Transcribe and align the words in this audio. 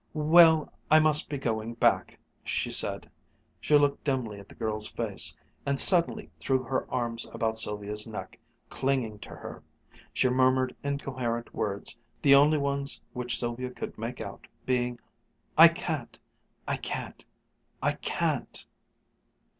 "Well, 0.15 0.73
I 0.89 0.97
must 0.97 1.29
be 1.29 1.37
going 1.37 1.75
back," 1.75 2.17
she 2.43 2.71
said. 2.71 3.07
She 3.59 3.77
looked 3.77 4.03
dimly 4.03 4.39
at 4.39 4.49
the 4.49 4.55
girl's 4.55 4.87
face, 4.87 5.37
and 5.63 5.79
suddenly 5.79 6.31
threw 6.39 6.63
her 6.63 6.91
arms 6.91 7.27
about 7.31 7.59
Sylvia's 7.59 8.07
neck, 8.07 8.39
clinging 8.67 9.19
to 9.19 9.29
her. 9.29 9.61
She 10.11 10.27
murmured 10.29 10.75
incoherent 10.83 11.53
words, 11.53 11.95
the 12.19 12.33
only 12.33 12.57
ones 12.57 12.99
which 13.13 13.37
Sylvia 13.37 13.69
could 13.69 13.95
make 13.95 14.19
out 14.19 14.47
being, 14.65 14.99
"I 15.55 15.67
can't 15.67 16.17
I 16.67 16.77
can't 16.77 17.23
I 17.83 17.93
_can't! 17.93 18.65